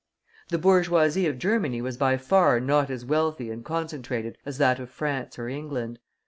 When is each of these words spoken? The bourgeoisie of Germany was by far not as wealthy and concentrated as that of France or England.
The 0.49 0.57
bourgeoisie 0.57 1.27
of 1.27 1.37
Germany 1.37 1.79
was 1.79 1.95
by 1.95 2.17
far 2.17 2.59
not 2.59 2.89
as 2.89 3.05
wealthy 3.05 3.51
and 3.51 3.63
concentrated 3.63 4.35
as 4.47 4.57
that 4.57 4.79
of 4.79 4.89
France 4.89 5.37
or 5.37 5.47
England. 5.47 5.99